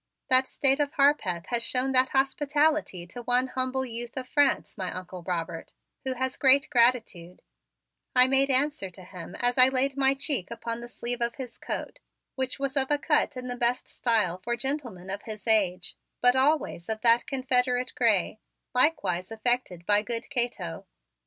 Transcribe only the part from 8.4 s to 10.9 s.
answer to him as I laid my cheek upon the